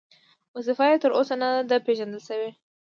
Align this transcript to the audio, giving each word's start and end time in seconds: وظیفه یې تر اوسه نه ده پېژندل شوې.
وظیفه 0.55 0.85
یې 0.89 0.97
تر 1.03 1.11
اوسه 1.17 1.35
نه 1.41 1.49
ده 1.69 1.77
پېژندل 1.85 2.21
شوې. 2.27 2.49